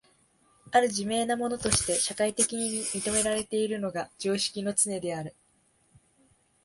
[0.71, 5.35] 或る自明なものとして社会的に認められているのが常識のつねである。